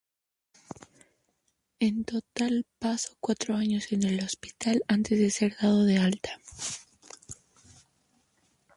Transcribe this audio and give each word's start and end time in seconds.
En 1.79 2.05
total 2.05 2.65
pasó 2.79 3.11
cuatro 3.19 3.53
años 3.55 3.91
en 3.91 4.03
un 4.11 4.19
hospital 4.23 4.81
antes 4.87 5.19
de 5.19 5.29
ser 5.29 5.55
dado 5.61 5.83
de 5.85 5.99
alta. 5.99 6.39